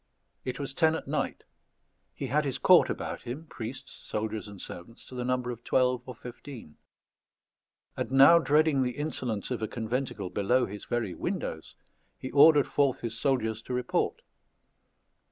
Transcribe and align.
It 0.43 0.57
was 0.59 0.73
ten 0.73 0.95
at 0.95 1.07
night; 1.07 1.43
he 2.15 2.25
had 2.25 2.43
his 2.43 2.57
court 2.57 2.89
about 2.89 3.21
him, 3.21 3.45
priests, 3.45 3.91
soldiers, 4.03 4.47
and 4.47 4.59
servants, 4.59 5.05
to 5.05 5.13
the 5.13 5.23
number 5.23 5.51
of 5.51 5.63
twelve 5.63 6.01
or 6.07 6.15
fifteen; 6.15 6.77
and 7.95 8.09
now 8.11 8.39
dreading 8.39 8.81
the 8.81 8.97
insolence 8.97 9.51
of 9.51 9.61
a 9.61 9.67
conventicle 9.67 10.31
below 10.31 10.65
his 10.65 10.85
very 10.85 11.13
windows, 11.13 11.75
he 12.17 12.31
ordered 12.31 12.65
forth 12.65 13.01
his 13.01 13.15
soldiers 13.19 13.61
to 13.61 13.75
report. 13.75 14.23